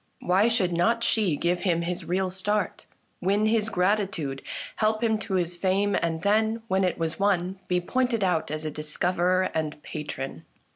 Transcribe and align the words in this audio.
Why 0.19 0.47
should 0.47 0.73
not 0.73 1.03
she 1.03 1.35
give 1.35 1.61
him 1.61 1.83
his 1.83 2.05
real 2.05 2.31
start, 2.31 2.87
win 3.21 3.45
his 3.45 3.69
gratitude, 3.69 4.41
help 4.77 5.03
him 5.03 5.19
to 5.19 5.35
his 5.35 5.55
fame, 5.55 5.93
and 5.93 6.23
then, 6.23 6.63
when 6.67 6.83
it 6.83 6.97
was 6.97 7.19
won, 7.19 7.59
be 7.67 7.79
pointed 7.79 8.23
out 8.23 8.49
as 8.49 8.65
a 8.65 8.71
discoverer 8.71 9.51
and 9.53 9.75
a 9.75 9.77
patron 9.77 10.43